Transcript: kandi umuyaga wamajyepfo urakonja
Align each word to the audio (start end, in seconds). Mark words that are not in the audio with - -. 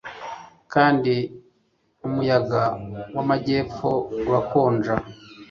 kandi 0.73 1.13
umuyaga 2.07 2.61
wamajyepfo 3.15 3.89
urakonja 4.29 4.93